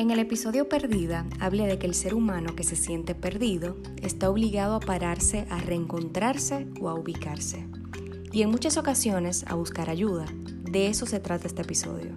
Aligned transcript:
En 0.00 0.10
el 0.10 0.18
episodio 0.18 0.66
Perdida 0.66 1.26
hablé 1.40 1.66
de 1.66 1.78
que 1.78 1.86
el 1.86 1.92
ser 1.92 2.14
humano 2.14 2.56
que 2.56 2.64
se 2.64 2.74
siente 2.74 3.14
perdido 3.14 3.76
está 4.00 4.30
obligado 4.30 4.74
a 4.74 4.80
pararse 4.80 5.46
a 5.50 5.60
reencontrarse 5.60 6.66
o 6.80 6.88
a 6.88 6.94
ubicarse. 6.94 7.66
Y 8.32 8.40
en 8.40 8.50
muchas 8.50 8.78
ocasiones 8.78 9.44
a 9.46 9.56
buscar 9.56 9.90
ayuda. 9.90 10.24
De 10.62 10.86
eso 10.86 11.04
se 11.04 11.20
trata 11.20 11.46
este 11.46 11.60
episodio. 11.60 12.12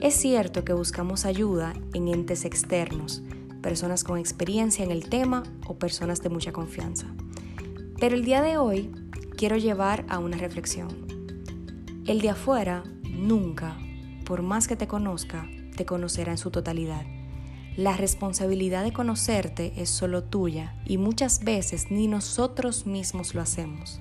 Es 0.00 0.14
cierto 0.14 0.64
que 0.64 0.74
buscamos 0.74 1.24
ayuda 1.24 1.74
en 1.92 2.06
entes 2.06 2.44
externos, 2.44 3.24
personas 3.62 4.04
con 4.04 4.16
experiencia 4.16 4.84
en 4.84 4.92
el 4.92 5.08
tema 5.08 5.42
o 5.66 5.76
personas 5.76 6.22
de 6.22 6.28
mucha 6.28 6.52
confianza. 6.52 7.08
Pero 7.98 8.14
el 8.14 8.24
día 8.24 8.42
de 8.42 8.58
hoy 8.58 8.92
quiero 9.36 9.56
llevar 9.56 10.06
a 10.08 10.20
una 10.20 10.36
reflexión. 10.36 11.08
El 12.06 12.20
de 12.20 12.30
afuera 12.30 12.84
nunca, 13.02 13.76
por 14.24 14.42
más 14.42 14.68
que 14.68 14.76
te 14.76 14.86
conozca, 14.86 15.48
te 15.78 15.86
conocerá 15.86 16.32
en 16.32 16.38
su 16.38 16.50
totalidad. 16.50 17.17
La 17.78 17.96
responsabilidad 17.96 18.82
de 18.82 18.92
conocerte 18.92 19.72
es 19.76 19.88
solo 19.88 20.24
tuya 20.24 20.74
y 20.84 20.98
muchas 20.98 21.44
veces 21.44 21.92
ni 21.92 22.08
nosotros 22.08 22.86
mismos 22.86 23.36
lo 23.36 23.40
hacemos. 23.40 24.00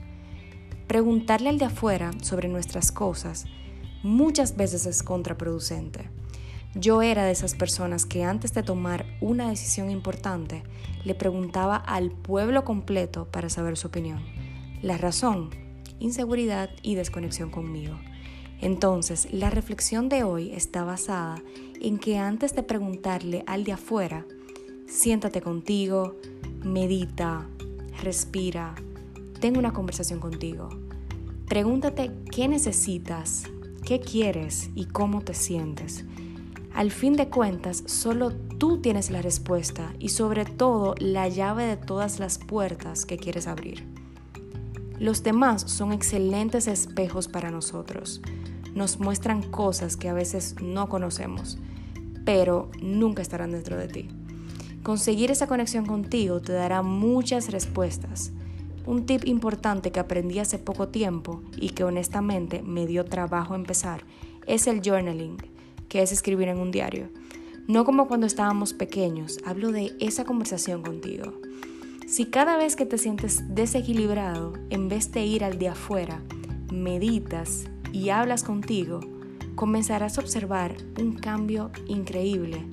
Preguntarle 0.87 1.49
al 1.49 1.59
de 1.59 1.65
afuera 1.65 2.09
sobre 2.23 2.47
nuestras 2.47 2.91
cosas 2.91 3.45
muchas 4.01 4.57
veces 4.57 4.87
es 4.87 5.03
contraproducente. 5.03 6.09
Yo 6.73 7.03
era 7.03 7.25
de 7.25 7.31
esas 7.31 7.53
personas 7.53 8.07
que 8.07 8.23
antes 8.23 8.51
de 8.55 8.63
tomar 8.63 9.05
una 9.21 9.47
decisión 9.47 9.91
importante 9.91 10.63
le 11.03 11.13
preguntaba 11.13 11.75
al 11.75 12.09
pueblo 12.09 12.65
completo 12.65 13.27
para 13.29 13.47
saber 13.47 13.77
su 13.77 13.89
opinión. 13.89 14.25
La 14.81 14.97
razón, 14.97 15.51
inseguridad 15.99 16.71
y 16.81 16.95
desconexión 16.95 17.51
conmigo. 17.51 17.95
Entonces, 18.59 19.31
la 19.31 19.49
reflexión 19.49 20.09
de 20.09 20.23
hoy 20.23 20.51
está 20.51 20.83
basada 20.83 21.41
en 21.79 21.99
que 21.99 22.17
antes 22.17 22.55
de 22.55 22.63
preguntarle 22.63 23.43
al 23.45 23.63
de 23.63 23.73
afuera, 23.73 24.25
siéntate 24.87 25.41
contigo, 25.41 26.15
medita, 26.63 27.47
respira, 28.01 28.73
ten 29.39 29.57
una 29.57 29.73
conversación 29.73 30.19
contigo. 30.19 30.69
Pregúntate 31.47 32.11
qué 32.31 32.47
necesitas, 32.47 33.43
qué 33.85 33.99
quieres 33.99 34.69
y 34.73 34.85
cómo 34.85 35.21
te 35.21 35.33
sientes. 35.33 36.05
Al 36.73 36.91
fin 36.91 37.13
de 37.13 37.29
cuentas, 37.29 37.83
solo 37.85 38.31
tú 38.33 38.81
tienes 38.81 39.11
la 39.11 39.21
respuesta 39.21 39.93
y 39.99 40.09
sobre 40.09 40.45
todo 40.45 40.95
la 40.99 41.27
llave 41.27 41.65
de 41.65 41.77
todas 41.77 42.19
las 42.19 42.37
puertas 42.37 43.05
que 43.05 43.17
quieres 43.17 43.47
abrir. 43.47 43.85
Los 44.99 45.21
demás 45.21 45.61
son 45.61 45.93
excelentes 45.93 46.67
espejos 46.67 47.27
para 47.27 47.51
nosotros 47.51 48.21
nos 48.75 48.99
muestran 48.99 49.41
cosas 49.43 49.97
que 49.97 50.09
a 50.09 50.13
veces 50.13 50.55
no 50.61 50.89
conocemos, 50.89 51.57
pero 52.25 52.69
nunca 52.81 53.21
estarán 53.21 53.51
dentro 53.51 53.77
de 53.77 53.87
ti. 53.87 54.09
Conseguir 54.83 55.31
esa 55.31 55.47
conexión 55.47 55.85
contigo 55.85 56.39
te 56.39 56.53
dará 56.53 56.81
muchas 56.81 57.51
respuestas. 57.51 58.31
Un 58.85 59.05
tip 59.05 59.25
importante 59.25 59.91
que 59.91 59.99
aprendí 59.99 60.39
hace 60.39 60.59
poco 60.59 60.87
tiempo 60.87 61.41
y 61.57 61.71
que 61.71 61.83
honestamente 61.83 62.61
me 62.61 62.87
dio 62.87 63.03
trabajo 63.03 63.53
empezar 63.53 64.03
es 64.45 64.65
el 64.65 64.81
journaling, 64.81 65.37
que 65.89 66.01
es 66.01 66.11
escribir 66.11 66.47
en 66.47 66.59
un 66.59 66.71
diario. 66.71 67.09
No 67.67 67.83
como 67.83 68.07
cuando 68.07 68.25
estábamos 68.25 68.73
pequeños, 68.73 69.39
hablo 69.45 69.73
de 69.73 69.93
esa 69.99 70.23
conversación 70.23 70.81
contigo. 70.83 71.33
Si 72.07 72.27
cada 72.27 72.55
vez 72.55 72.77
que 72.77 72.85
te 72.85 72.97
sientes 72.97 73.43
desequilibrado, 73.53 74.53
en 74.69 74.87
vez 74.87 75.11
de 75.11 75.25
ir 75.25 75.43
al 75.43 75.59
de 75.59 75.67
afuera, 75.67 76.21
meditas 76.71 77.65
y 77.91 78.09
hablas 78.09 78.43
contigo, 78.43 78.99
comenzarás 79.55 80.17
a 80.17 80.21
observar 80.21 80.75
un 80.99 81.13
cambio 81.13 81.71
increíble. 81.87 82.65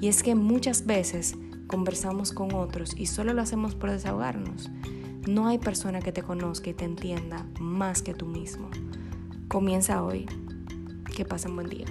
Y 0.00 0.08
es 0.08 0.22
que 0.22 0.34
muchas 0.34 0.86
veces 0.86 1.36
conversamos 1.66 2.32
con 2.32 2.54
otros 2.54 2.94
y 2.96 3.06
solo 3.06 3.32
lo 3.32 3.42
hacemos 3.42 3.74
por 3.74 3.90
desahogarnos. 3.90 4.70
No 5.28 5.46
hay 5.46 5.58
persona 5.58 6.00
que 6.00 6.12
te 6.12 6.22
conozca 6.22 6.70
y 6.70 6.74
te 6.74 6.84
entienda 6.84 7.46
más 7.60 8.02
que 8.02 8.12
tú 8.12 8.26
mismo. 8.26 8.68
Comienza 9.48 10.02
hoy. 10.02 10.26
Que 11.14 11.24
pasen 11.24 11.54
buen 11.54 11.68
día. 11.68 11.86